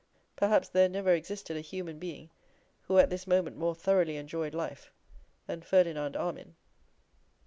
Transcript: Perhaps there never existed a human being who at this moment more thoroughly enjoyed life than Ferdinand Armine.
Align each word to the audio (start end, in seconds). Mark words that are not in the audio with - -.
Perhaps 0.35 0.69
there 0.69 0.89
never 0.89 1.13
existed 1.13 1.55
a 1.55 1.61
human 1.61 1.99
being 1.99 2.31
who 2.87 2.97
at 2.97 3.11
this 3.11 3.27
moment 3.27 3.55
more 3.55 3.75
thoroughly 3.75 4.17
enjoyed 4.17 4.55
life 4.55 4.91
than 5.45 5.61
Ferdinand 5.61 6.15
Armine. 6.17 6.55